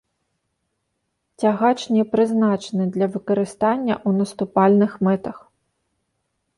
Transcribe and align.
Цягач 1.41 1.79
не 1.97 2.03
прызначаны 2.15 2.83
для 2.97 3.07
выкарыстання 3.17 3.95
ў 4.07 4.23
наступальных 4.23 4.91
мэтах. 5.09 5.37